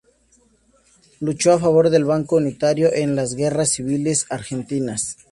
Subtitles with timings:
[1.19, 5.17] Luchó a favor del bando unitario en las Guerras civiles argentinas.